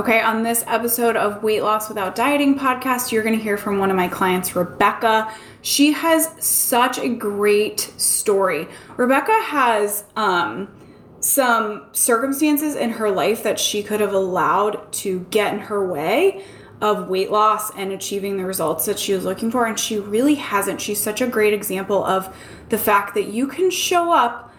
[0.00, 3.76] Okay, on this episode of Weight Loss Without Dieting podcast, you're going to hear from
[3.76, 5.30] one of my clients, Rebekah.
[5.60, 8.66] She has such a great story.
[8.96, 10.74] Rebekah has um,
[11.20, 16.46] some circumstances in her life that she could have allowed to get in her way
[16.80, 20.36] of weight loss and achieving the results that she was looking for, and she really
[20.36, 20.80] hasn't.
[20.80, 22.34] She's such a great example of
[22.70, 24.50] the fact that you can show up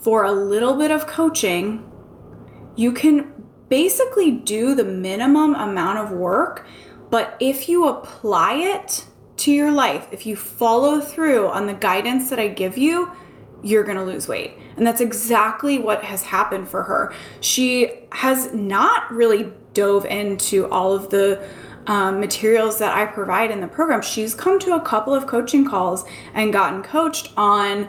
[0.00, 1.88] for a little bit of coaching.
[2.74, 3.37] You can
[3.68, 6.66] basically do the minimum amount of work,
[7.10, 9.06] but if you apply it
[9.38, 13.10] to your life, if you follow through on the guidance that I give you,
[13.62, 14.56] you're going to lose weight.
[14.76, 17.12] And that's exactly what has happened for her.
[17.40, 21.42] She has not really dove into all of the
[21.86, 24.02] um, materials that I provide in the program.
[24.02, 27.88] She's come to a couple of coaching calls and gotten coached on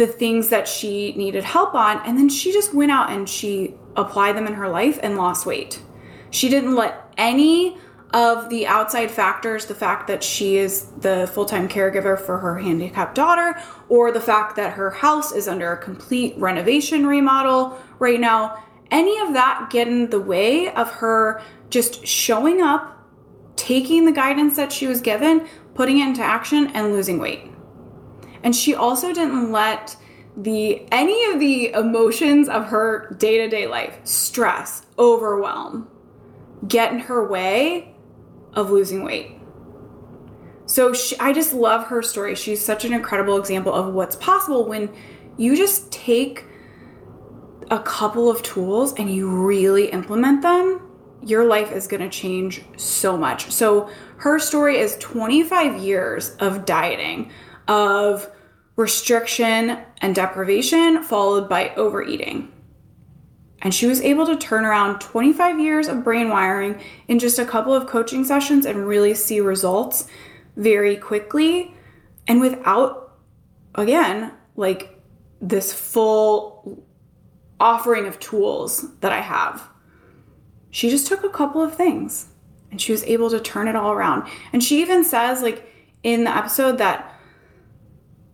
[0.00, 2.00] the things that she needed help on.
[2.06, 5.44] And then she just went out and she applied them in her life and lost
[5.44, 5.82] weight.
[6.30, 7.76] She didn't let any
[8.14, 12.58] of the outside factors, the fact that she is the full time caregiver for her
[12.58, 18.18] handicapped daughter, or the fact that her house is under a complete renovation remodel right
[18.18, 23.06] now, any of that get in the way of her just showing up,
[23.54, 27.42] taking the guidance that she was given, putting it into action, and losing weight.
[28.42, 29.96] And she also didn't let
[30.36, 35.88] the any of the emotions of her day-to-day life, stress, overwhelm,
[36.66, 37.94] get in her way
[38.54, 39.36] of losing weight.
[40.66, 42.36] So she, I just love her story.
[42.36, 44.90] She's such an incredible example of what's possible when
[45.36, 46.44] you just take
[47.70, 50.80] a couple of tools and you really implement them.
[51.22, 53.50] Your life is going to change so much.
[53.50, 57.30] So her story is 25 years of dieting,
[57.70, 58.28] of
[58.74, 62.52] restriction and deprivation, followed by overeating.
[63.62, 67.44] And she was able to turn around 25 years of brain wiring in just a
[67.44, 70.08] couple of coaching sessions and really see results
[70.56, 71.74] very quickly
[72.26, 73.18] and without,
[73.76, 75.00] again, like
[75.40, 76.84] this full
[77.60, 79.68] offering of tools that I have.
[80.70, 82.28] She just took a couple of things
[82.70, 84.28] and she was able to turn it all around.
[84.52, 85.66] And she even says, like,
[86.02, 87.14] in the episode that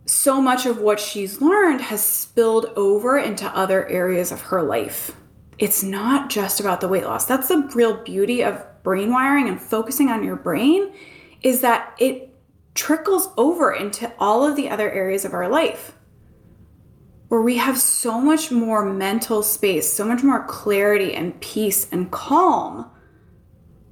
[0.07, 5.17] so much of what she's learned has spilled over into other areas of her life.
[5.59, 7.27] It's not just about the weight loss.
[7.27, 10.93] That's the real beauty of brain wiring and focusing on your brain
[11.43, 12.35] is that it
[12.75, 15.97] trickles over into all of the other areas of our life
[17.29, 22.11] where we have so much more mental space, so much more clarity and peace and
[22.13, 22.89] calm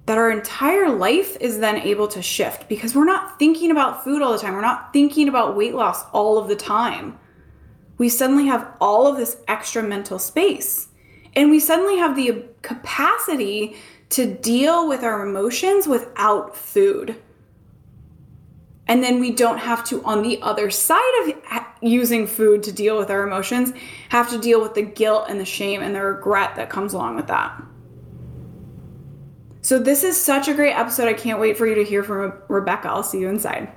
[0.06, 4.20] that our entire life is then able to shift because we're not thinking about food
[4.20, 4.54] all the time.
[4.54, 7.18] We're not thinking about weight loss all of the time.
[7.96, 10.88] We suddenly have all of this extra mental space.
[11.34, 13.76] And we suddenly have the capacity
[14.10, 17.16] to deal with our emotions without food.
[18.86, 22.98] And then we don't have to, on the other side of using food to deal
[22.98, 23.72] with our emotions,
[24.10, 27.16] have to deal with the guilt and the shame and the regret that comes along
[27.16, 27.60] with that.
[29.64, 31.08] So, this is such a great episode.
[31.08, 32.86] I can't wait for you to hear from Rebekah.
[32.86, 33.72] I'll see you inside.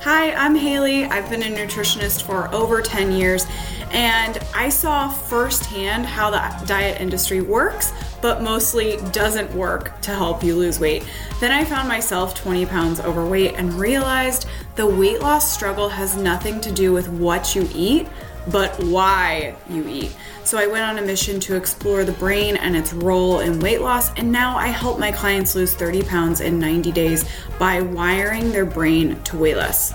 [0.00, 1.04] Hi, I'm Hayley.
[1.04, 3.44] I've been a nutritionist for over 10 years,
[3.90, 10.42] and I saw firsthand how the diet industry works, but mostly doesn't work to help
[10.42, 11.04] you lose weight.
[11.40, 16.60] Then I found myself 20 pounds overweight and realized the weight loss struggle has nothing
[16.62, 18.08] to do with what you eat,
[18.48, 20.16] but why you eat.
[20.44, 23.80] So I went on a mission to explore the brain and its role in weight
[23.80, 27.24] loss, and now I help my clients lose 30 pounds in 90 days
[27.58, 29.92] by wiring their brain to weigh less.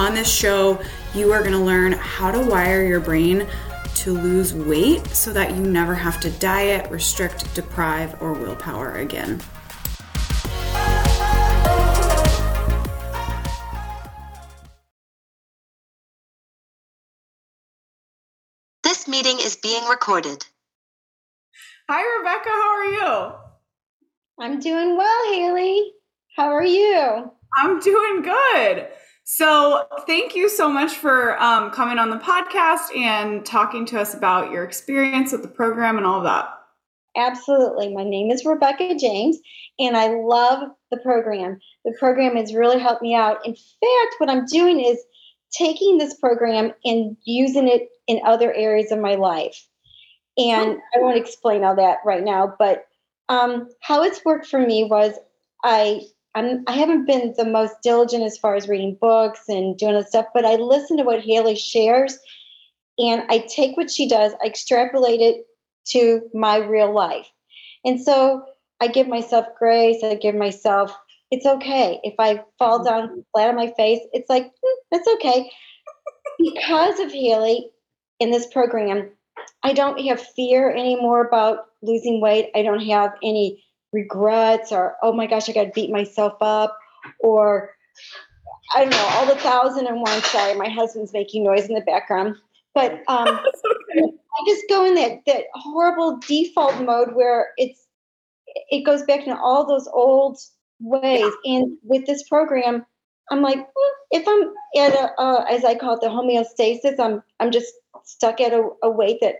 [0.00, 0.80] On this show,
[1.14, 3.46] you are going to learn how to wire your brain
[3.96, 9.42] to lose weight so that you never have to diet, restrict, deprive, or willpower again.
[18.82, 20.46] This meeting is being recorded.
[21.90, 22.48] Hi, Rebekah.
[22.48, 23.32] How are you?
[24.38, 25.92] I'm doing well, Hayley.
[26.36, 27.30] How are you?
[27.58, 28.88] I'm doing good.
[29.32, 34.12] So, thank you so much for um, coming on the podcast and talking to us
[34.12, 36.52] about your experience with the program and all of that.
[37.16, 37.94] Absolutely.
[37.94, 39.38] My name is Rebekah James,
[39.78, 41.60] and I love the program.
[41.84, 43.46] The program has really helped me out.
[43.46, 44.98] In fact, what I'm doing is
[45.56, 49.64] taking this program and using it in other areas of my life.
[50.38, 52.84] And I won't explain all that right now, but
[53.28, 55.14] um, how it's worked for me was
[55.62, 56.00] I
[56.34, 60.08] I'm, I haven't been the most diligent as far as reading books and doing this
[60.08, 62.18] stuff, but I listen to what Hayley shares
[62.98, 65.46] and I take what she does, I extrapolate it
[65.88, 67.26] to my real life.
[67.84, 68.44] And so
[68.80, 70.94] I give myself grace, I give myself,
[71.30, 72.00] it's okay.
[72.02, 75.50] If I fall down flat on my face, it's like, mm, that's okay.
[76.38, 77.70] because of Hayley
[78.18, 79.10] in this program,
[79.62, 82.50] I don't have fear anymore about losing weight.
[82.54, 86.76] I don't have any regrets or, oh my gosh, I got to beat myself up
[87.20, 87.74] or
[88.74, 90.22] I don't know, all the thousand and one.
[90.22, 92.36] Sorry, my husband's making noise in the background.
[92.74, 94.02] But um, okay.
[94.02, 97.86] I just go in that, that horrible default mode where it's
[98.70, 100.38] it goes back to all those old
[100.80, 101.32] ways.
[101.44, 102.84] And with this program,
[103.30, 104.52] I'm like, well, if I'm
[104.82, 107.72] at a, uh, as I call it, the homeostasis, I'm I'm just
[108.04, 109.36] stuck at a, a weight that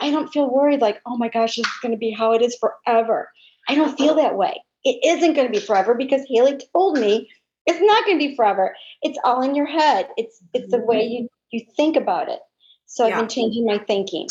[0.00, 0.80] I don't feel worried.
[0.80, 3.30] Like, oh my gosh, this is going to be how it is forever.
[3.68, 4.62] I don't feel that way.
[4.84, 7.28] It isn't going to be forever because Haley told me
[7.66, 8.76] it's not going to be forever.
[9.02, 10.08] It's all in your head.
[10.16, 12.38] It's it's the way you you think about it.
[12.86, 13.14] So yeah.
[13.14, 14.28] I've been changing my thinking.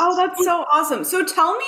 [0.00, 1.04] Oh, that's so awesome.
[1.04, 1.64] So tell me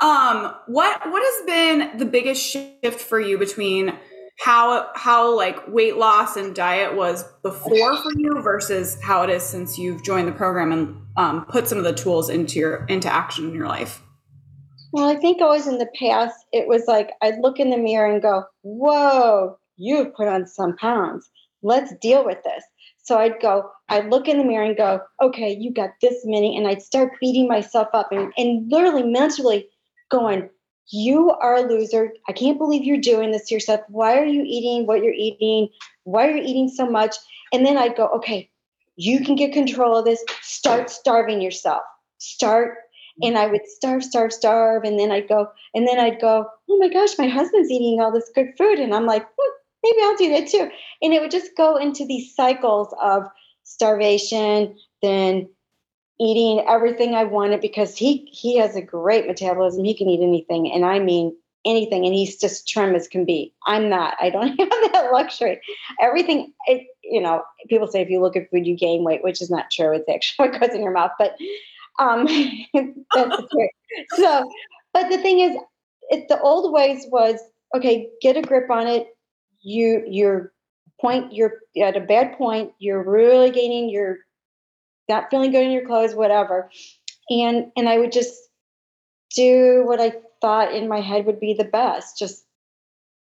[0.00, 3.96] um what what has been the biggest shift for you between
[4.40, 9.42] how how like weight loss and diet was before for you versus how it is
[9.42, 13.12] since you've joined the program and um, put some of the tools into your into
[13.12, 14.02] action in your life
[14.94, 18.10] well i think always in the past it was like i'd look in the mirror
[18.10, 21.28] and go whoa you've put on some pounds
[21.62, 22.64] let's deal with this
[23.02, 26.56] so i'd go i'd look in the mirror and go okay you got this many
[26.56, 29.66] and i'd start beating myself up and, and literally mentally
[30.10, 30.48] going
[30.90, 32.12] you are a loser.
[32.28, 33.80] I can't believe you're doing this to yourself.
[33.88, 35.68] Why are you eating what you're eating?
[36.04, 37.16] Why are you eating so much?
[37.52, 38.50] And then I'd go, okay,
[38.96, 40.22] you can get control of this.
[40.42, 41.82] Start starving yourself.
[42.18, 42.78] Start.
[43.22, 44.84] And I would starve, starve, starve.
[44.84, 48.12] And then I'd go, and then I'd go, oh my gosh, my husband's eating all
[48.12, 48.78] this good food.
[48.78, 49.24] And I'm like,
[49.84, 50.68] maybe I'll do that too.
[51.02, 53.24] And it would just go into these cycles of
[53.62, 55.48] starvation, then
[56.20, 59.84] eating everything I wanted because he he has a great metabolism.
[59.84, 63.52] He can eat anything, and I mean anything, and he's just trim as can be.
[63.66, 64.16] I'm not.
[64.20, 65.60] I don't have that luxury.
[66.00, 69.40] Everything, it, you know, people say if you look at food, you gain weight, which
[69.40, 69.94] is not true.
[69.94, 71.36] It's actually what goes in your mouth, but
[71.98, 72.26] um,
[73.14, 73.42] that's.
[74.16, 74.50] So,
[74.92, 75.56] but the thing is,
[76.10, 77.38] it, the old ways was
[77.76, 78.08] okay.
[78.20, 79.08] Get a grip on it.
[79.62, 80.52] You you're
[81.00, 84.18] point you're at a bad point you're really gaining your
[85.08, 86.70] not feeling good in your clothes, whatever.
[87.30, 88.34] And and I would just
[89.34, 92.44] do what I thought in my head would be the best, just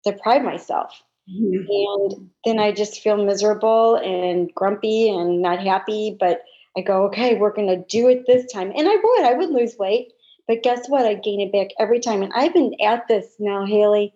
[0.04, 1.02] deprive myself.
[1.30, 1.66] Mm-hmm.
[1.70, 6.16] And then I just feel miserable and grumpy and not happy.
[6.20, 6.42] But
[6.77, 8.72] I go, okay, we're going to do it this time.
[8.75, 10.12] And I would, I would lose weight.
[10.48, 11.06] But guess what?
[11.06, 12.22] I'd gain it back every time.
[12.22, 14.13] And I've been at this now, Hayley,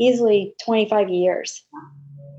[0.00, 1.64] easily 25 years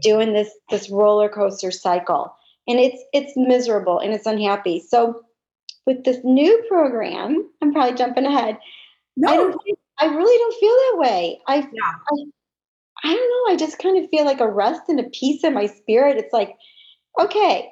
[0.02, 2.34] doing this this roller coaster cycle
[2.70, 4.80] and it's it's miserable and it's unhappy.
[4.80, 5.22] So
[5.86, 8.60] with this new program, I'm probably jumping ahead.
[9.18, 9.30] No.
[9.30, 9.62] I don't
[10.00, 11.40] I really don't feel that way.
[11.48, 11.94] I, yeah.
[12.12, 12.16] I
[13.04, 13.54] I don't know.
[13.54, 16.18] I just kind of feel like a rest and a peace in my spirit.
[16.18, 16.56] It's like,
[17.20, 17.72] okay,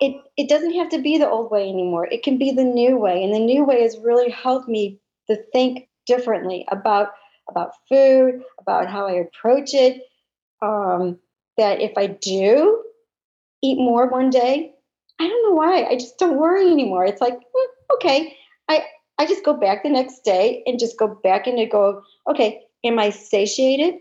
[0.00, 2.06] it it doesn't have to be the old way anymore.
[2.06, 5.36] It can be the new way, and the new way has really helped me to
[5.52, 7.08] think differently about
[7.48, 10.02] about food, about how I approach it.
[10.62, 11.18] Um,
[11.58, 12.82] that if I do
[13.62, 14.72] eat more one day.
[15.18, 15.84] I don't know why.
[15.84, 17.04] I just don't worry anymore.
[17.04, 18.36] It's like, mm, okay,
[18.68, 18.84] I
[19.18, 22.98] I just go back the next day and just go back and go, okay, am
[22.98, 23.94] I satiated?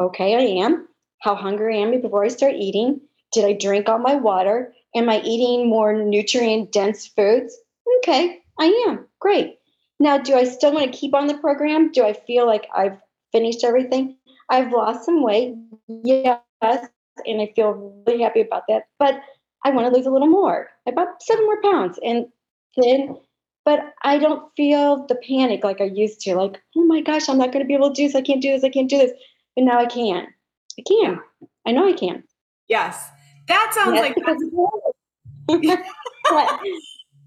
[0.00, 0.88] Okay, I am.
[1.20, 3.00] How hungry am I before I start eating?
[3.32, 4.72] Did I drink all my water?
[4.94, 7.56] Am I eating more nutrient dense foods?
[7.98, 9.06] Okay, I am.
[9.20, 9.58] Great.
[9.98, 11.92] Now, do I still want to keep on the program?
[11.92, 12.98] Do I feel like I've
[13.32, 14.16] finished everything?
[14.48, 15.54] I've lost some weight.
[15.88, 18.84] Yes, and I feel really happy about that.
[18.98, 19.20] But
[19.64, 21.98] I want to lose a little more, about seven more pounds.
[22.02, 22.26] And
[22.76, 23.16] then,
[23.64, 26.34] but I don't feel the panic like I used to.
[26.34, 28.16] Like, oh my gosh, I'm not going to be able to do this.
[28.16, 28.64] I can't do this.
[28.64, 29.12] I can't do this.
[29.54, 30.26] But now I can.
[30.78, 31.20] I can.
[31.66, 32.24] I know I can.
[32.68, 33.10] Yes.
[33.50, 34.16] That sounds yes, like.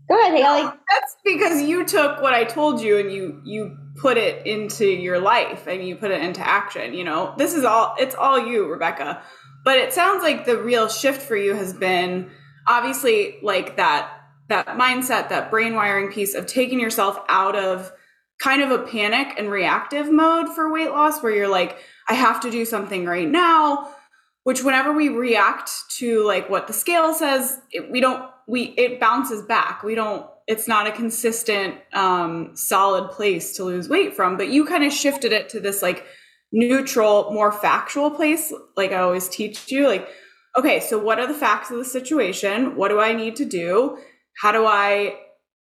[0.10, 0.64] Go ahead, Hayley.
[0.64, 5.20] That's because you took what I told you and you you put it into your
[5.20, 6.94] life and you put it into action.
[6.94, 9.22] You know, this is all it's all you, Rebekah.
[9.66, 12.32] But it sounds like the real shift for you has been
[12.68, 14.10] obviously like that
[14.48, 17.92] that mindset, that brain wiring piece of taking yourself out of
[18.40, 21.78] kind of a panic and reactive mode for weight loss where you're like
[22.08, 23.94] I have to do something right now,
[24.44, 29.00] which whenever we react to like what the scale says, it, we don't we it
[29.00, 29.84] bounces back.
[29.84, 34.66] We don't it's not a consistent um solid place to lose weight from, but you
[34.66, 36.06] kind of shifted it to this like
[36.54, 40.08] neutral, more factual place, like I always teach you, like,
[40.56, 42.76] okay, so what are the facts of the situation?
[42.78, 43.98] What do I need to do?
[44.40, 45.18] How do I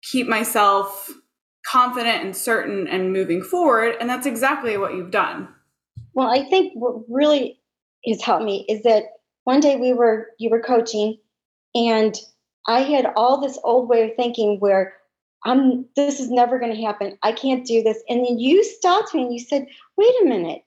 [0.01, 1.11] keep myself
[1.65, 3.95] confident and certain and moving forward?
[3.99, 5.49] And that's exactly what you've done.
[6.13, 7.56] Well, I think what really
[8.07, 9.03] has helped me is that
[9.43, 11.17] one day we were you were coaching
[11.75, 12.15] and
[12.67, 14.93] I had all this old way of thinking where
[15.45, 17.17] I'm this is never going to happen.
[17.23, 18.03] I can't do this.
[18.09, 20.63] And then you stopped me and you said, "Wait a minute.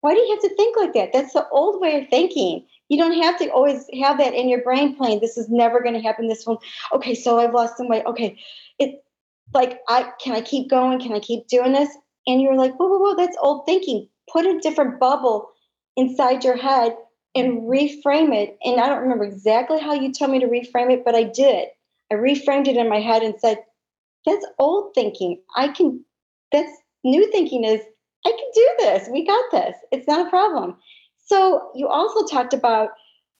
[0.00, 1.12] Why do you have to think like that?
[1.12, 2.66] That's the old way of thinking.
[2.88, 5.20] You don't have to always have that in your brain playing.
[5.20, 6.28] This is never going to happen.
[6.28, 6.58] This one,
[6.92, 7.14] okay.
[7.14, 8.04] So I've lost some weight.
[8.06, 8.38] Okay,
[8.78, 9.04] it
[9.54, 11.00] like I can I keep going?
[11.00, 11.90] Can I keep doing this?
[12.26, 13.16] And you're like, whoa, whoa, whoa.
[13.16, 14.08] That's old thinking.
[14.32, 15.51] Put a different bubble
[15.96, 16.96] inside your head
[17.34, 18.58] and reframe it.
[18.62, 21.68] And I don't remember exactly how you told me to reframe it, but I did.
[22.10, 23.58] I reframed it in my head and said,
[24.26, 25.40] that's old thinking.
[25.56, 26.04] I can,
[26.52, 26.70] that's
[27.04, 27.80] new thinking is,
[28.24, 29.08] I can do this.
[29.10, 29.74] We got this.
[29.90, 30.76] It's not a problem.
[31.26, 32.90] So you also talked about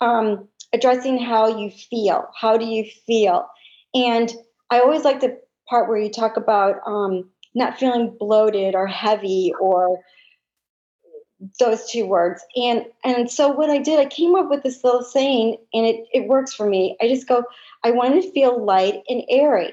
[0.00, 2.28] um, addressing how you feel.
[2.38, 3.46] How do you feel?
[3.94, 4.32] And
[4.70, 9.52] I always like the part where you talk about um, not feeling bloated or heavy
[9.60, 10.00] or
[11.58, 12.44] those two words.
[12.56, 16.06] And and so what I did, I came up with this little saying, and it,
[16.12, 16.96] it works for me.
[17.00, 17.44] I just go,
[17.84, 19.72] I want to feel light and airy.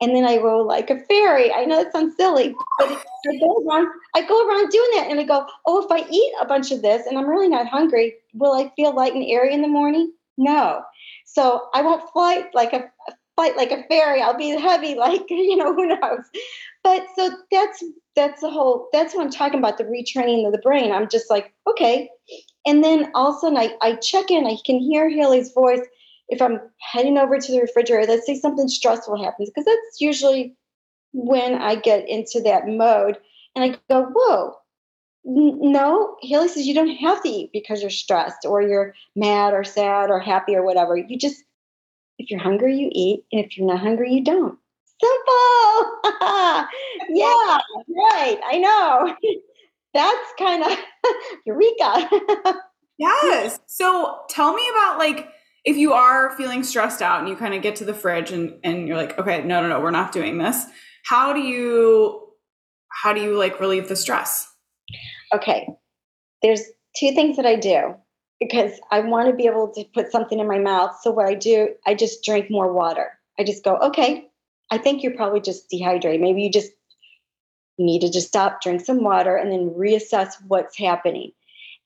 [0.00, 1.52] And then I go like a fairy.
[1.52, 5.18] I know it sounds silly, but I go around, I go around doing that and
[5.18, 8.14] I go, oh, if I eat a bunch of this and I'm really not hungry,
[8.34, 10.12] will I feel light and airy in the morning?
[10.36, 10.82] No.
[11.24, 12.90] So I won't fly like a
[13.36, 14.20] fight like a fairy.
[14.22, 16.24] I'll be heavy, like you know, who knows.
[16.82, 18.88] But so that's that's the whole.
[18.92, 19.78] That's what I'm talking about.
[19.78, 20.92] The retraining of the brain.
[20.92, 22.08] I'm just like, okay.
[22.66, 24.46] And then all of a sudden, I, I check in.
[24.46, 25.82] I can hear Hayley's voice
[26.28, 28.10] if I'm heading over to the refrigerator.
[28.10, 30.56] Let's say something stressful happens, because that's usually
[31.12, 33.18] when I get into that mode.
[33.54, 34.54] And I go, whoa,
[35.24, 39.64] no, Hayley says you don't have to eat because you're stressed or you're mad or
[39.64, 40.96] sad or happy or whatever.
[40.96, 41.42] You just
[42.18, 43.24] if you're hungry, you eat.
[43.32, 44.58] And if you're not hungry, you don't.
[45.00, 46.00] Simple.
[47.10, 47.58] yeah,
[47.88, 48.40] right.
[48.44, 49.14] I know.
[49.94, 50.78] That's kind of
[51.46, 52.60] eureka.
[52.98, 53.58] yes.
[53.66, 55.28] So tell me about like
[55.64, 58.58] if you are feeling stressed out and you kind of get to the fridge and,
[58.62, 60.64] and you're like, okay, no, no, no, we're not doing this.
[61.04, 62.22] How do you
[62.88, 64.50] how do you like relieve the stress?
[65.34, 65.68] Okay.
[66.42, 66.62] There's
[66.98, 67.94] two things that I do
[68.40, 70.96] because I want to be able to put something in my mouth.
[71.00, 73.18] So what I do, I just drink more water.
[73.38, 74.28] I just go, okay,
[74.70, 76.20] I think you're probably just dehydrated.
[76.20, 76.72] Maybe you just
[77.78, 81.32] need to just stop, drink some water, and then reassess what's happening.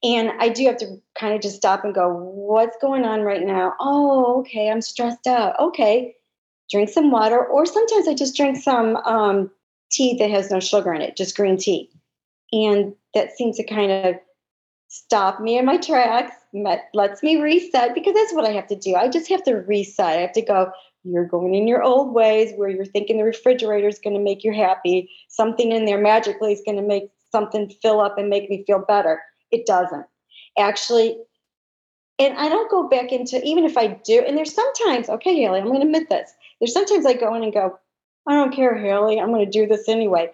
[0.02, 3.42] And I do have to kind of just stop and go, what's going on right
[3.42, 3.74] now?
[3.80, 5.58] Oh, okay, I'm stressed out.
[5.60, 6.14] Okay,
[6.70, 9.50] drink some water, or sometimes I just drink some um,
[9.90, 11.90] tea that has no sugar in it, just green tea.
[12.52, 14.14] And that seems to kind of
[14.90, 18.76] stop me in my tracks, Let lets me reset because that's what I have to
[18.76, 18.96] do.
[18.96, 20.18] I just have to reset.
[20.18, 20.72] I have to go,
[21.04, 24.42] you're going in your old ways where you're thinking the refrigerator is going to make
[24.42, 25.08] you happy.
[25.28, 28.80] Something in there magically is going to make something fill up and make me feel
[28.80, 29.22] better.
[29.52, 30.06] It doesn't.
[30.58, 31.16] Actually,
[32.18, 35.60] and I don't go back into, even if I do, and there's sometimes, okay, Hayley,
[35.60, 36.32] I'm going to admit this.
[36.60, 37.78] There's sometimes I go in and go,
[38.26, 40.32] I don't care, Hayley, I'm going to do this anyway.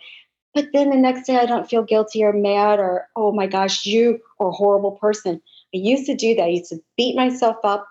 [0.56, 3.84] But then the next day I don't feel guilty or mad or, oh my gosh,
[3.84, 5.38] you are a horrible person.
[5.74, 6.44] I used to do that.
[6.44, 7.86] I used to beat myself up,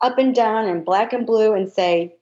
[0.00, 2.16] up and down and black and blue and say,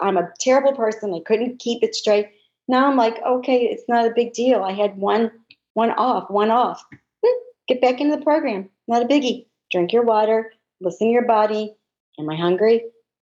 [0.00, 1.12] I'm a terrible person.
[1.12, 2.28] I couldn't keep it straight.
[2.68, 4.62] Now I'm like, okay, it's not a big deal.
[4.62, 5.32] I had one
[5.74, 6.84] one off, one off.
[7.26, 8.70] Hmm, get back into the program.
[8.86, 9.46] Not a biggie.
[9.72, 11.74] Drink your water, listen to your body.
[12.20, 12.84] Am I hungry?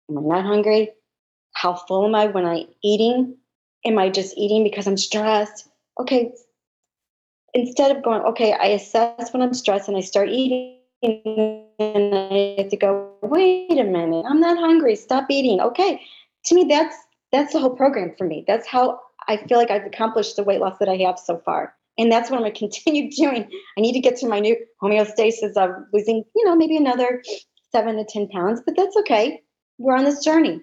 [0.09, 0.89] Am I not hungry?
[1.53, 3.38] How full am I when I'm eating?
[3.86, 5.69] Am I just eating because I'm stressed?
[6.00, 6.31] okay,
[7.53, 12.55] instead of going, okay, I assess when I'm stressed and I start eating, and I
[12.57, 15.62] have to go, wait a minute, I'm not hungry, stop eating.
[15.62, 16.01] Okay.
[16.45, 16.95] To me, that's
[17.31, 18.43] that's the whole program for me.
[18.48, 21.75] That's how I feel like I've accomplished the weight loss that I have so far.
[21.98, 23.50] And that's what I'm going to continue doing.
[23.77, 27.21] I need to get to my new homeostasis of losing, you know, maybe another
[27.71, 29.41] seven to 10 pounds, but that's okay.
[29.77, 30.62] We're on this journey.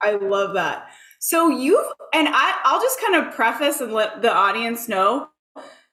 [0.00, 0.88] I love that.
[1.26, 5.30] So you've, and I, I'll just kind of preface and let the audience know,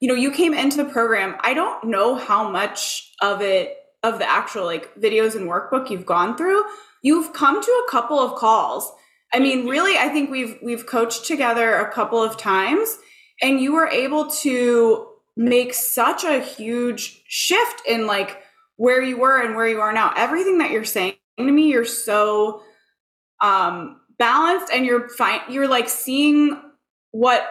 [0.01, 1.37] you know, you came into the program.
[1.39, 6.05] I don't know how much of it, of the actual like videos and workbook you've
[6.05, 6.65] gone through.
[7.01, 8.91] You've come to a couple of calls.
[9.31, 12.97] I mean, really, I think we've, we've coached together a couple of times
[13.41, 15.07] and you were able to
[15.37, 18.41] make such a huge shift in like
[18.75, 20.11] where you were and where you are now.
[20.17, 22.63] Everything that you're saying to me, you're so,
[23.39, 26.61] um, balanced and you're fine you're like seeing
[27.11, 27.45] what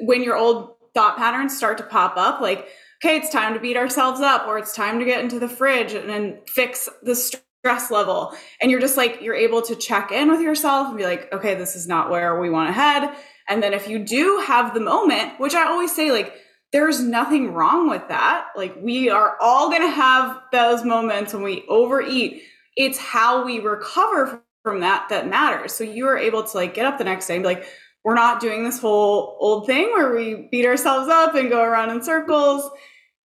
[0.00, 2.68] when your old thought patterns start to pop up like
[3.02, 5.92] okay, it's time to beat ourselves up, or it's time to get into the fridge
[5.92, 8.34] and then fix the stress level.
[8.60, 11.54] And you're just like, you're able to check in with yourself and be like, okay,
[11.54, 13.14] this is not where we want to head.
[13.48, 16.34] And then if you do have the moment, which I always say, like,
[16.72, 18.48] there's nothing wrong with that.
[18.54, 22.42] Like, we are all going to have those moments when we overeat.
[22.76, 25.72] It's how we recover from that that matters.
[25.72, 27.66] So you are able to like get up the next day and be like,
[28.04, 31.90] we're not doing this whole old thing where we beat ourselves up and go around
[31.90, 32.70] in circles.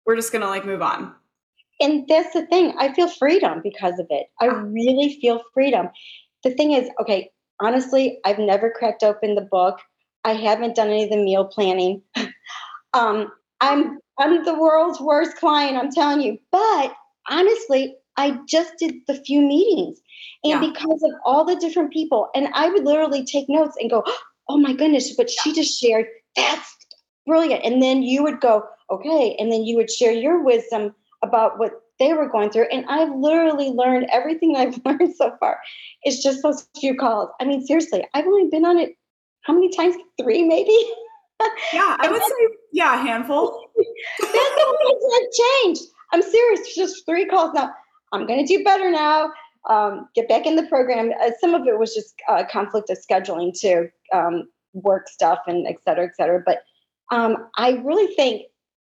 [0.05, 1.13] We're just going to like move on.
[1.79, 2.73] And that's the thing.
[2.77, 4.27] I feel freedom because of it.
[4.39, 5.89] I really feel freedom.
[6.43, 9.79] The thing is, okay, honestly, I've never cracked open the book.
[10.23, 12.01] I haven't done any of the meal planning.
[12.93, 16.37] um, I'm I'm the world's worst client, I'm telling you.
[16.51, 16.93] But
[17.29, 19.99] honestly, I just did the few meetings.
[20.43, 20.71] And yeah.
[20.71, 24.03] because of all the different people, and I would literally take notes and go,
[24.49, 26.05] oh my goodness, but she just shared,
[26.35, 26.75] that's
[27.25, 27.63] brilliant.
[27.63, 29.35] And then you would go, okay.
[29.39, 30.93] And then you would share your wisdom
[31.23, 32.67] about what they were going through.
[32.71, 35.59] And I've literally learned everything I've learned so far.
[36.03, 37.29] It's just those few calls.
[37.39, 38.95] I mean, seriously, I've only been on it
[39.43, 39.95] how many times?
[40.21, 40.77] Three, maybe?
[41.73, 43.69] Yeah, I would say, yeah, a handful.
[44.19, 45.81] That's the changed.
[46.11, 46.75] I'm serious.
[46.75, 47.73] Just three calls now.
[48.13, 49.31] I'm going to do better now.
[49.69, 51.11] Um, get back in the program.
[51.21, 55.67] Uh, some of it was just uh, conflict of scheduling to um, work stuff and
[55.67, 56.41] et cetera, et cetera.
[56.45, 56.63] But
[57.11, 58.43] um, I really think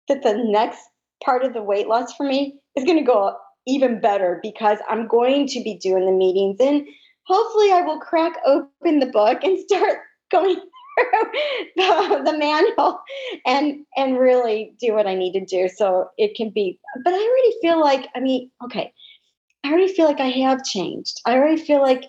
[0.08, 0.80] that the next
[1.24, 5.08] part of the weight loss for me is going to go even better because I'm
[5.08, 6.86] going to be doing the meetings and
[7.26, 10.00] hopefully I will crack open the book and start
[10.32, 10.58] going
[11.76, 13.00] the, the manual
[13.46, 17.18] and and really do what I need to do so it can be but I
[17.18, 18.94] already feel like I mean okay
[19.64, 21.22] I already feel like I have changed.
[21.26, 22.04] I already feel like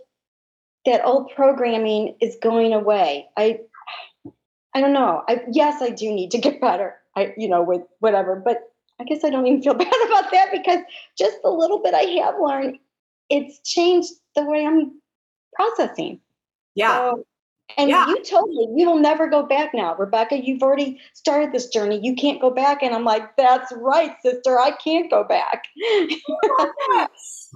[0.87, 3.29] that old programming is going away.
[3.37, 3.61] I
[4.75, 5.23] I don't know.
[5.29, 6.97] I yes, I do need to get better.
[7.17, 10.49] I you know with whatever, but I guess I don't even feel bad about that
[10.51, 10.81] because
[11.17, 12.79] just the little bit I have learned,
[13.31, 15.01] it's changed the way I'm
[15.55, 16.21] processing.
[16.75, 16.97] Yeah.
[16.97, 17.27] So
[17.77, 18.07] and yeah.
[18.07, 20.45] you told me you will never go back now, Rebekah.
[20.45, 21.99] You've already started this journey.
[22.03, 22.83] You can't go back.
[22.83, 24.59] And I'm like, that's right, sister.
[24.59, 25.65] I can't go back.
[25.79, 27.09] I love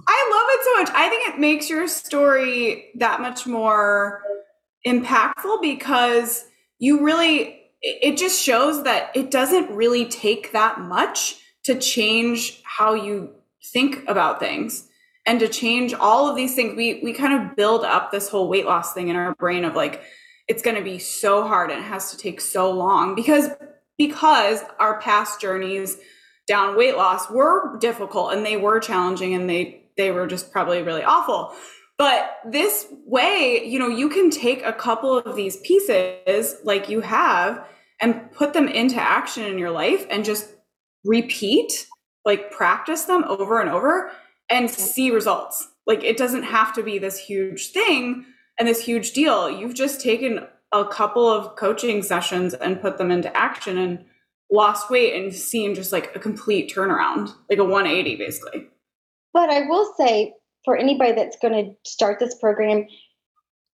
[0.07, 0.89] it so much.
[0.95, 4.21] I think it makes your story that much more
[4.85, 6.45] impactful because
[6.79, 12.93] you really, it just shows that it doesn't really take that much to change how
[12.93, 13.29] you
[13.63, 14.88] think about things
[15.29, 18.49] and to change all of these things we we kind of build up this whole
[18.49, 20.01] weight loss thing in our brain of like
[20.47, 23.49] it's going to be so hard and it has to take so long because
[23.95, 25.97] because our past journeys
[26.47, 30.81] down weight loss were difficult and they were challenging and they they were just probably
[30.81, 31.53] really awful.
[31.99, 37.01] But this way you know you can take a couple of these pieces like you
[37.01, 37.67] have
[38.01, 40.55] and put them into action in your life and just
[41.05, 41.85] repeat
[42.25, 44.11] like practice them over and over
[44.49, 45.67] and see results.
[45.85, 48.25] Like it doesn't have to be this huge thing
[48.57, 49.49] and this huge deal.
[49.49, 54.05] You've just taken a couple of coaching sessions and put them into action and
[54.51, 58.67] lost weight and seen just like a complete turnaround, like a 180 basically.
[59.33, 60.33] But I will say
[60.65, 62.87] for anybody that's going to start this program,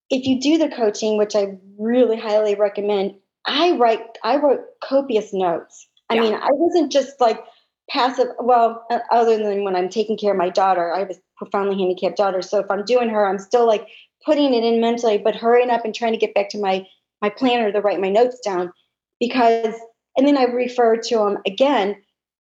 [0.09, 5.33] if you do the coaching, which I really highly recommend, I write I wrote copious
[5.33, 5.87] notes.
[6.09, 6.21] I yeah.
[6.21, 7.43] mean, I wasn't just like
[7.89, 11.77] passive well other than when i'm taking care of my daughter i have a profoundly
[11.77, 12.41] handicapped daughter.
[12.41, 13.87] So if i'm doing her i'm still like
[14.25, 16.85] putting it in mentally but hurrying up and trying to get back to my
[17.21, 18.71] my planner to write my notes down
[19.19, 19.75] because
[20.17, 21.95] and then i refer to them again.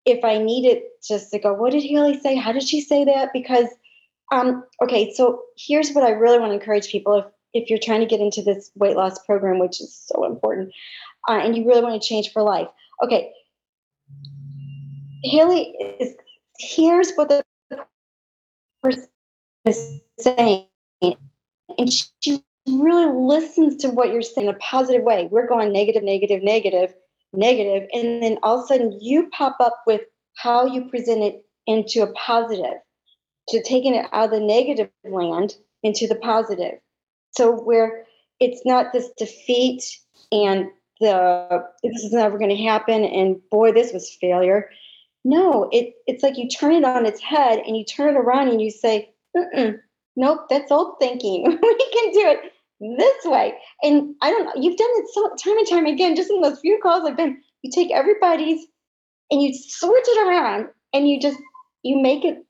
[0.06, 2.34] If i need it just to go what did hayley say?
[2.34, 3.32] How did she say that?
[3.32, 3.68] Because
[4.32, 8.00] um okay so here's what i really want to encourage people if if you're trying
[8.00, 10.72] to get into this weight loss program which is so important
[11.28, 12.68] uh, and you really want to change for life.
[13.04, 13.32] Okay
[15.22, 16.14] Hayley is
[16.58, 17.44] here's what the
[18.82, 19.08] person
[19.64, 20.66] is saying,
[21.02, 25.28] and she really listens to what you're saying in a positive way.
[25.30, 26.94] We're going negative, negative, negative,
[27.32, 30.02] negative, and then all of a sudden you pop up with
[30.36, 32.78] how you present it into a positive,
[33.48, 36.78] to taking it out of the negative land into the positive.
[37.32, 38.06] So where
[38.40, 39.84] it's not this defeat
[40.32, 40.66] and
[41.00, 44.68] the this is never going to happen and boy this was failure
[45.24, 48.48] no, it, it's like you turn it on its head and you turn it around
[48.48, 49.10] and you say,
[50.16, 51.44] nope, that's old thinking.
[51.62, 52.52] we can do it
[52.98, 53.54] this way.
[53.82, 56.60] And I don't know, you've done it so time and time again, just in those
[56.60, 58.66] few calls I've been, you take everybody's
[59.30, 61.38] and you switch it around and you just,
[61.82, 62.44] you make it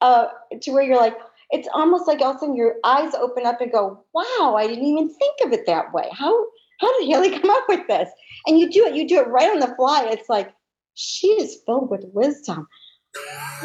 [0.00, 0.26] uh,
[0.62, 1.16] to where you're like,
[1.50, 4.66] it's almost like all of a sudden your eyes open up and go, wow, I
[4.66, 6.08] didn't even think of it that way.
[6.10, 6.34] How,
[6.80, 8.08] how did Hayley come up with this?
[8.46, 10.08] And you do it, you do it right on the fly.
[10.10, 10.52] It's like,
[10.94, 12.68] she is filled with wisdom.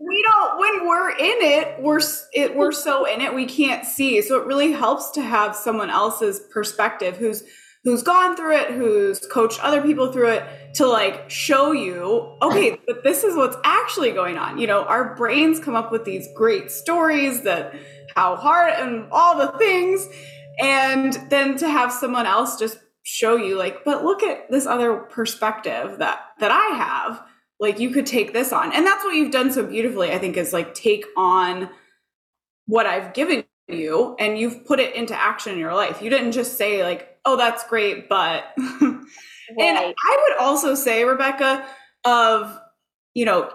[0.00, 2.00] We don't when we're in it we're
[2.32, 5.90] it we're so in it we can't see so it really helps to have someone
[5.90, 7.44] else's perspective who's
[7.82, 12.78] who's gone through it who's coached other people through it to like show you okay
[12.86, 16.26] but this is what's actually going on you know our brains come up with these
[16.34, 17.74] great stories that
[18.14, 20.08] how hard and all the things
[20.60, 24.96] and then to have someone else just show you like but look at this other
[24.96, 27.22] perspective that that i have
[27.60, 28.74] like you could take this on.
[28.74, 31.70] And that's what you've done so beautifully i think is like take on
[32.66, 36.02] what i've given you and you've put it into action in your life.
[36.02, 39.04] You didn't just say like oh that's great but right.
[39.58, 41.66] and i would also say rebekah
[42.04, 42.58] of
[43.14, 43.50] you know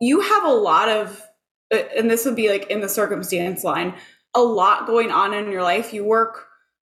[0.00, 1.22] you have a lot of
[1.72, 3.94] uh, and this would be like in the circumstance line
[4.34, 5.92] a lot going on in your life.
[5.92, 6.46] You work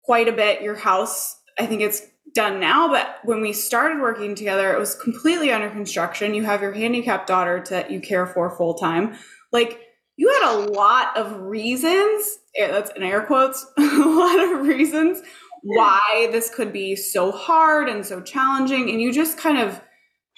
[0.04, 0.62] quite a bit.
[0.62, 2.02] Your house i think it's
[2.34, 6.34] done now, but when we started working together, it was completely under construction.
[6.34, 9.15] You have your handicapped daughter that you care for full time.
[9.52, 9.82] Like
[10.17, 15.22] you had a lot of reasons, eh, that's in air quotes, a lot of reasons
[15.63, 18.89] why this could be so hard and so challenging.
[18.89, 19.82] And you just kind of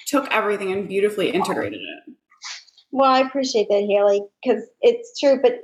[0.07, 2.13] took everything and beautifully integrated it.
[2.91, 5.59] Well, I appreciate that, Hayley, because it's true, but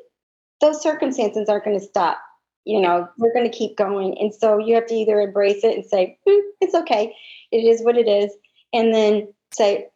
[0.61, 2.19] those circumstances aren't going to stop
[2.67, 4.17] you know we're going to keep going.
[4.19, 7.15] And so you have to either embrace it and say mm, it's okay.
[7.51, 8.33] It is what it is
[8.73, 9.87] and then say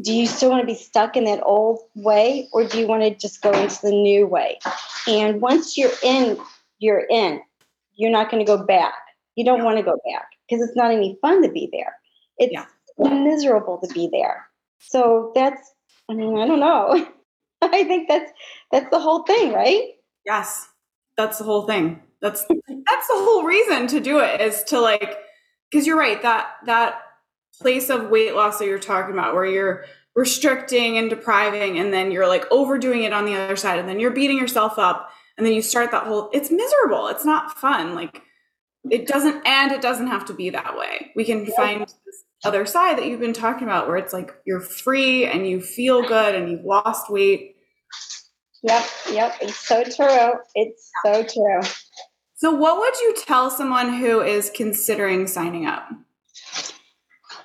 [0.00, 3.02] do you still want to be stuck in that old way or do you want
[3.02, 4.58] to just go into the new way?
[5.08, 6.38] And once you're in
[6.78, 7.40] you're in.
[7.96, 8.94] You're not going to go back.
[9.34, 11.96] You don't want to go back because it's not any fun to be there.
[12.38, 12.66] It's yeah.
[12.98, 14.46] miserable to be there.
[14.80, 15.72] So that's
[16.08, 17.06] i mean i don't know.
[17.62, 18.30] I think that's
[18.70, 19.94] that's the whole thing right?
[20.24, 20.68] Yes.
[21.16, 25.18] That's the whole thing that's that's the whole reason to do it is to like
[25.70, 27.00] because you're right that that
[27.60, 32.10] place of weight loss that you're talking about where you're restricting and depriving and then
[32.10, 35.46] you're like overdoing it on the other side and then you're beating yourself up and
[35.46, 38.22] then you start that whole it's miserable it's not fun like
[38.90, 41.12] it doesn't and it doesn't have to be that way.
[41.16, 44.60] We can find this other side that you've been talking about where it's like you're
[44.60, 47.56] free and you feel good and you've lost weight.
[48.62, 51.60] Yep yep it's so true it's so true
[52.38, 55.88] so, what would you tell someone who is considering signing up?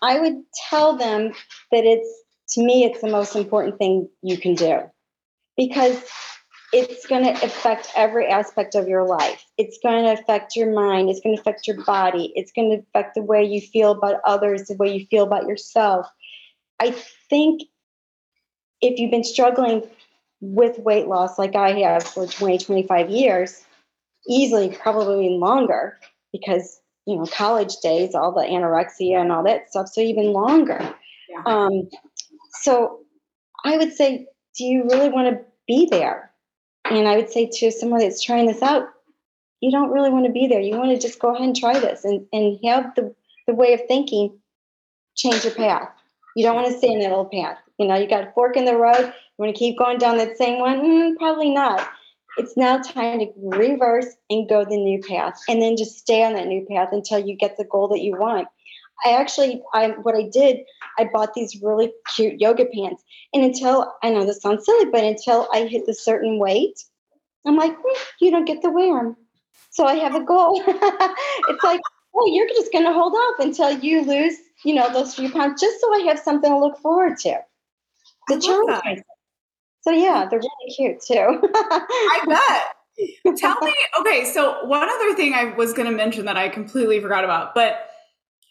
[0.03, 1.33] I would tell them
[1.71, 2.07] that it's,
[2.49, 4.81] to me, it's the most important thing you can do
[5.57, 5.99] because
[6.73, 9.43] it's going to affect every aspect of your life.
[9.57, 11.09] It's going to affect your mind.
[11.09, 12.31] It's going to affect your body.
[12.35, 15.47] It's going to affect the way you feel about others, the way you feel about
[15.47, 16.05] yourself.
[16.79, 16.91] I
[17.31, 17.63] think
[18.79, 19.89] if you've been struggling
[20.39, 23.63] with weight loss like I have for 20, 25 years,
[24.27, 25.97] easily probably longer
[26.31, 30.79] because you know college days all the anorexia and all that stuff so even longer.
[31.29, 31.43] Yeah.
[31.45, 31.89] um,
[32.61, 32.99] so
[33.65, 36.31] i would say do you really want to be there?
[36.85, 38.87] And i would say to someone that's trying this out
[39.63, 40.59] you don't really want to be there.
[40.59, 43.15] You want to just go ahead and try this and, and have the,
[43.47, 44.37] the way of thinking
[45.15, 45.87] change your path.
[46.35, 47.57] You don't want to stay in that old path.
[47.79, 50.17] You know you got a fork in the road you want to keep going down
[50.17, 50.81] that same one?
[50.81, 51.87] Mm, probably not
[52.37, 56.33] it's now time to reverse and go the new path and then just stay on
[56.33, 58.47] that new path until you get the goal that you want.
[59.05, 60.59] I actually i what i did
[60.97, 65.03] i bought these really cute yoga pants and until i know this sounds silly but
[65.03, 66.81] until i hit the certain weight
[67.45, 69.17] i'm like hmm, you don't get to wear them
[69.71, 70.63] so i have a goal.
[71.49, 71.81] It's like
[72.15, 75.59] oh you're just going to hold off until you lose you know those few pounds
[75.59, 77.39] just so i have something to look forward to.
[78.29, 79.01] The challenge
[79.83, 80.29] so yeah, mm.
[80.29, 81.49] they're really cute too.
[81.53, 83.37] I bet.
[83.37, 86.99] Tell me, okay, so one other thing I was going to mention that I completely
[86.99, 87.89] forgot about, but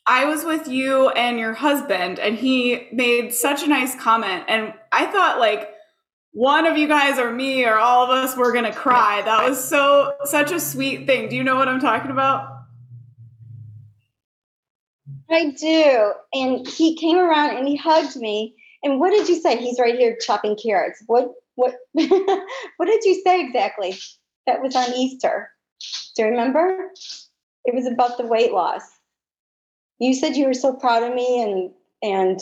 [0.06, 4.44] I was with you and your husband, and he made such a nice comment.
[4.48, 5.70] And I thought, like,
[6.32, 9.22] one of you guys or me or all of us were going to cry.
[9.22, 11.28] That was so, such a sweet thing.
[11.28, 12.48] Do you know what I'm talking about?
[15.30, 16.12] I do.
[16.32, 19.56] And he came around and he hugged me and what did you say?
[19.56, 21.02] He's right here chopping carrots.
[21.06, 23.96] What what what did you say exactly?
[24.46, 25.50] That was on Easter.
[26.16, 26.90] Do you remember?
[27.64, 28.82] It was about the weight loss.
[29.98, 31.70] You said you were so proud of me and
[32.02, 32.40] and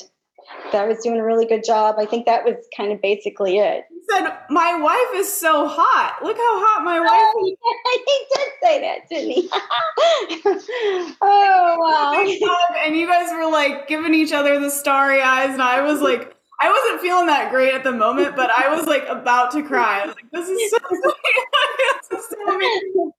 [0.72, 1.96] that was doing a really good job.
[1.98, 3.84] I think that was kind of basically it.
[3.90, 6.18] He said, My wife is so hot.
[6.22, 7.56] Look how hot my wife oh, is.
[8.06, 9.48] he did say that, didn't he?
[11.22, 12.80] oh, wow.
[12.84, 16.36] And you guys were like giving each other the starry eyes, and I was like,
[16.60, 20.02] I wasn't feeling that great at the moment, but I was like about to cry.
[20.02, 21.14] I was like, this is so sweet.
[22.10, 23.12] this is so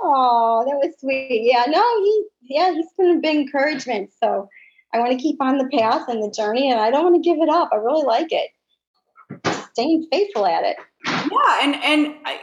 [0.00, 1.42] Oh, that was sweet.
[1.44, 4.10] Yeah, no, he yeah, he's been a big encouragement.
[4.22, 4.48] So
[4.94, 7.28] I want to keep on the path and the journey, and I don't want to
[7.28, 7.70] give it up.
[7.72, 8.50] I really like it.
[9.72, 10.76] Staying faithful at it.
[11.06, 12.38] Yeah, and and I,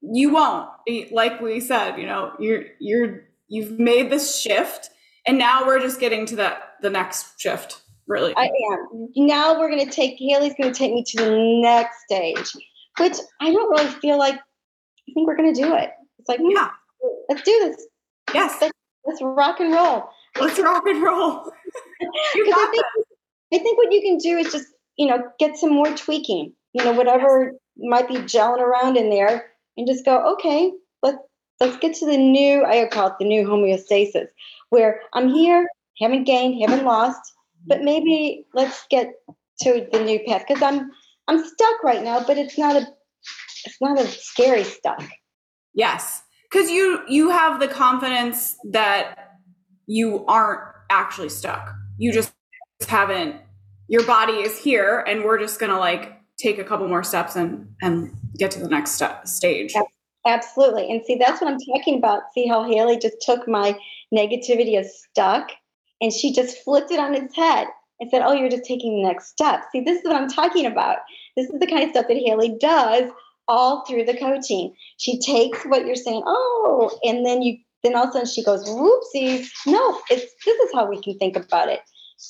[0.00, 0.70] you won't.
[1.10, 4.90] Like we said, you know, you're you're you've made this shift,
[5.26, 7.82] and now we're just getting to the the next shift.
[8.06, 9.08] Really, I am.
[9.16, 12.52] Now we're going to take Hayley's going to take me to the next stage,
[12.98, 14.36] which I don't really feel like.
[14.36, 15.90] I think we're going to do it.
[16.18, 16.68] It's like, yeah,
[17.30, 17.86] let's do this.
[18.34, 18.72] Yes, let's,
[19.06, 20.10] let's rock and roll.
[20.38, 21.50] Let's rock and roll.
[22.34, 22.84] you got I think,
[23.54, 26.52] I think what you can do is just you know get some more tweaking.
[26.74, 27.54] You know, whatever yes.
[27.78, 30.70] might be gelling around in there, and just go, okay,
[31.02, 31.18] let's
[31.60, 32.64] let's get to the new.
[32.64, 34.26] I call it the new homeostasis,
[34.70, 35.66] where I'm here,
[35.98, 37.20] haven't gained, haven't lost,
[37.66, 39.12] but maybe let's get
[39.62, 40.90] to the new path because I'm
[41.26, 42.86] I'm stuck right now, but it's not a
[43.64, 45.02] it's not a scary stuck.
[45.74, 49.36] Yes, because you you have the confidence that
[49.86, 51.74] you aren't actually stuck.
[51.96, 52.32] You just
[52.86, 53.36] haven't.
[53.88, 57.68] Your body is here, and we're just gonna like take a couple more steps and
[57.82, 59.74] and get to the next stage.
[60.26, 62.22] Absolutely, and see that's what I'm talking about.
[62.34, 63.78] See how Hayley just took my
[64.14, 65.50] negativity as stuck,
[66.00, 67.68] and she just flipped it on its head
[68.00, 70.66] and said, "Oh, you're just taking the next step." See, this is what I'm talking
[70.66, 70.98] about.
[71.36, 73.10] This is the kind of stuff that Hayley does
[73.48, 74.74] all through the coaching.
[74.98, 78.44] She takes what you're saying, oh, and then you then all of a sudden she
[78.44, 79.48] goes, whoopsies.
[79.66, 81.80] No, it's this is how we can think about it,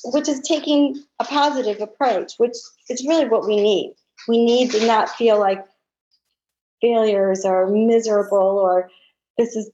[0.05, 2.55] which is taking a positive approach, which
[2.89, 3.95] is really what we need.
[4.27, 5.65] We need to not feel like
[6.81, 8.89] failures or miserable or
[9.37, 9.69] this is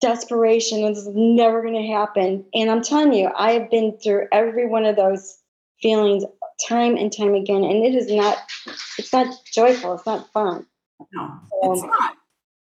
[0.00, 2.44] desperation and this is never going to happen.
[2.54, 5.38] And I'm telling you, I have been through every one of those
[5.80, 6.24] feelings
[6.68, 8.38] time and time again, and it is not
[8.98, 10.66] it's not joyful, it's not fun.
[11.12, 12.16] No, um, it's not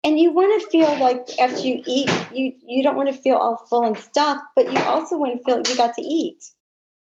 [0.05, 3.37] and you want to feel like after you eat, you you don't want to feel
[3.37, 6.39] all full and stuffed, but you also want to feel like you got to eat.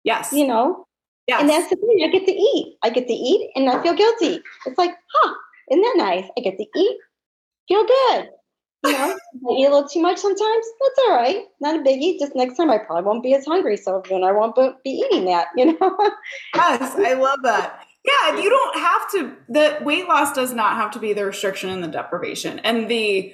[0.03, 0.31] Yes.
[0.31, 0.85] You know?
[1.27, 1.41] Yes.
[1.41, 2.01] And that's the thing.
[2.03, 2.77] I get to eat.
[2.83, 4.41] I get to eat and i feel guilty.
[4.65, 5.33] It's like, huh,
[5.71, 6.25] isn't that nice?
[6.37, 6.97] I get to eat,
[7.67, 8.29] feel good.
[8.85, 9.17] You know,
[9.49, 10.65] I eat a little too much sometimes.
[10.81, 11.45] That's all right.
[11.61, 12.19] Not a biggie.
[12.19, 13.77] Just next time I probably won't be as hungry.
[13.77, 15.97] So then I won't be eating that, you know?
[16.55, 17.85] yes, I love that.
[18.05, 19.35] Yeah, you don't have to.
[19.49, 23.33] The weight loss does not have to be the restriction and the deprivation and the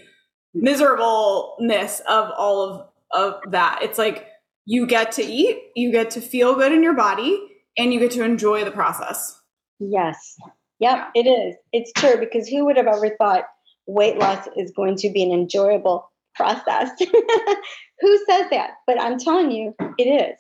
[0.54, 3.80] miserableness of all of of that.
[3.82, 4.28] It's like
[4.66, 7.40] you get to eat, you get to feel good in your body,
[7.78, 9.40] and you get to enjoy the process.
[9.80, 10.36] Yes.
[10.80, 11.56] Yep, it is.
[11.74, 13.46] It's true because who would have ever thought
[13.88, 16.90] weight loss is going to be an enjoyable process?
[17.00, 18.72] who says that?
[18.86, 20.40] But I'm telling you, it is.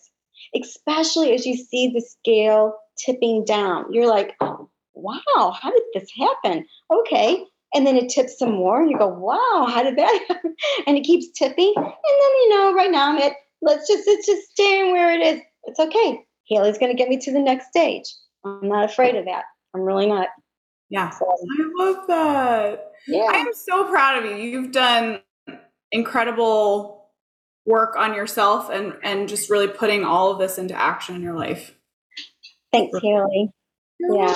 [0.56, 3.92] Especially as you see the scale tipping down.
[3.92, 4.36] You're like,
[4.94, 6.66] wow, how did this happen?
[6.92, 7.44] Okay.
[7.74, 10.56] And then it tips some more, and you go, wow, how did that happen?
[10.88, 11.74] And it keeps tipping.
[11.76, 15.22] And then, you know, right now I'm at, let's just, it's just staying where it
[15.22, 15.42] is.
[15.66, 16.22] It's okay.
[16.48, 18.06] Hayley's going to get me to the next stage.
[18.44, 19.44] I'm not afraid of that.
[19.76, 20.30] I'm really not.
[20.90, 21.12] Yeah.
[21.12, 22.92] So, I love that.
[23.08, 23.28] Yeah.
[23.30, 24.38] I am so proud of you.
[24.38, 25.22] You've done
[25.92, 27.00] incredible
[27.66, 31.36] work on yourself and and just really putting all of this into action in your
[31.36, 31.76] life.
[32.72, 33.52] Thanks, Hayley.
[34.00, 34.34] Yeah.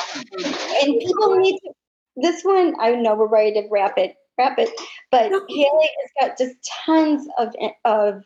[0.82, 1.72] And people need to,
[2.17, 4.69] this one, I know we're ready to wrap it, wrap it,
[5.12, 7.54] but Hayley has got just tons of,
[7.86, 8.24] of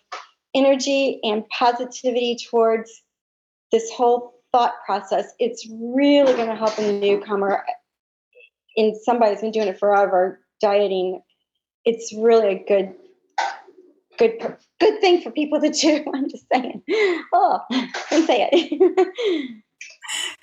[0.54, 3.04] energy and positivity towards
[3.72, 5.32] this whole thought process.
[5.40, 7.64] It's really going to help a newcomer
[8.76, 11.22] in somebody who's been doing it forever, dieting.
[11.86, 12.94] It's really a good,
[14.18, 16.06] good, good thing for people to do.
[16.14, 16.82] I'm just saying.
[17.34, 19.64] Oh, I say it.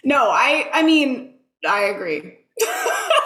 [0.05, 1.35] No, I I mean,
[1.67, 2.19] I agree.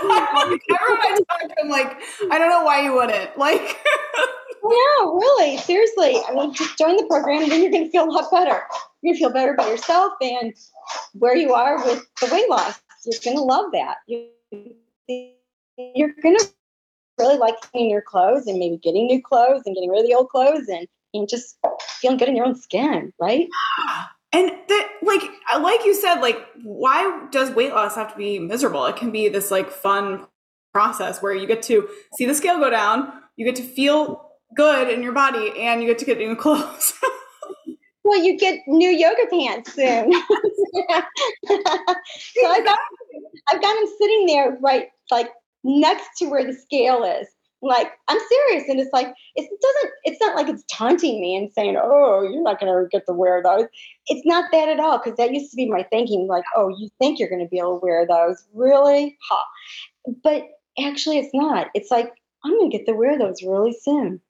[0.01, 0.23] Everyone
[0.71, 1.99] I talk to, I'm like,
[2.31, 3.37] I don't know why you wouldn't.
[3.37, 3.77] Like
[4.65, 5.57] Yeah, really.
[5.59, 6.21] Seriously.
[6.29, 8.63] I mean, just join the program then you're gonna feel a lot better.
[9.03, 10.53] You're gonna feel better about yourself and
[11.15, 12.81] where you are with the weight loss.
[13.05, 13.99] You're gonna love that.
[14.07, 14.29] You,
[15.95, 16.39] you're gonna
[17.19, 20.15] really like seeing your clothes and maybe getting new clothes and getting rid of the
[20.15, 21.57] old clothes and, and just
[22.01, 23.49] feeling good in your own skin, right?
[24.33, 25.23] And that, like,
[25.61, 28.85] like you said, like, why does weight loss have to be miserable?
[28.87, 30.27] It can be this like fun
[30.73, 34.91] process where you get to see the scale go down, you get to feel good
[34.91, 36.93] in your body, and you get to get new clothes.
[38.05, 40.13] well, you get new yoga pants soon.
[41.47, 41.61] so
[42.47, 42.79] I've got,
[43.49, 45.31] I've got them sitting there right, like
[45.65, 47.29] next to where the scale is
[47.61, 51.53] like i'm serious and it's like it doesn't it's not like it's taunting me and
[51.53, 53.67] saying oh you're not going to get to wear those
[54.07, 56.89] it's not that at all because that used to be my thinking like oh you
[56.99, 60.47] think you're going to be able to wear those really huh but
[60.81, 62.13] actually it's not it's like
[62.45, 64.21] i'm going to get to wear those really soon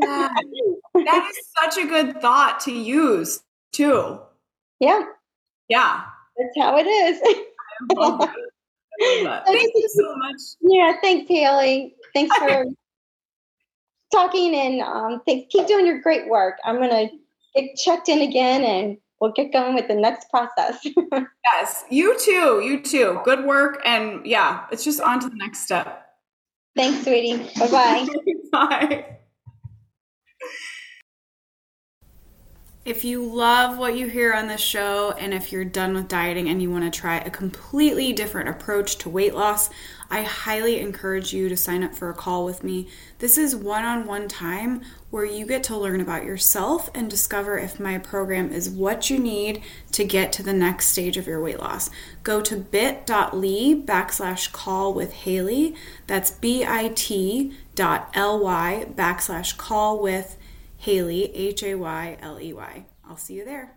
[0.00, 0.42] that.
[0.94, 4.20] that is such a good thought to use too.
[4.80, 5.02] Yeah.
[5.68, 6.02] Yeah.
[6.36, 7.20] That's how it is.
[9.46, 10.40] Thank you so much.
[10.60, 11.94] Yeah, thanks, Hayley.
[12.14, 12.64] Thanks for
[14.12, 15.46] talking and um, thanks.
[15.50, 16.58] keep doing your great work.
[16.64, 17.16] I'm going to
[17.54, 20.86] get checked in again and we'll get going with the next process.
[21.52, 22.60] yes, you too.
[22.64, 23.20] You too.
[23.24, 23.80] Good work.
[23.84, 26.06] And yeah, it's just on to the next step.
[26.76, 27.38] Thanks, sweetie.
[27.58, 28.08] Bye-bye.
[28.52, 29.06] Bye.
[32.84, 36.50] If you love what you hear on this show, and if you're done with dieting
[36.50, 39.70] and you want to try a completely different approach to weight loss,
[40.10, 42.88] I highly encourage you to sign up for a call with me.
[43.20, 47.56] This is one on one time where you get to learn about yourself and discover
[47.56, 51.40] if my program is what you need to get to the next stage of your
[51.40, 51.88] weight loss.
[52.22, 55.74] Go to bit.ly backslash call with Hayley.
[56.06, 57.50] That's bit.ly
[58.94, 60.36] backslash call with
[60.84, 62.84] Hayley, H A Y L E Y.
[63.08, 63.74] I'll see you there.